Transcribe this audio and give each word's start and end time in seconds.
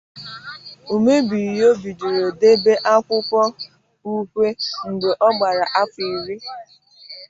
Umebinyuo 0.95 1.69
bidoro 1.83 2.25
debe 2.41 2.73
akwụkwọ 2.93 3.41
ukwe 4.13 4.47
mgbe 4.89 5.09
ọ 5.27 5.29
gbara 5.37 5.65
afọ 5.81 6.01
iri. 6.17 6.35